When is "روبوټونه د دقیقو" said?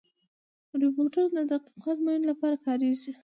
0.81-1.89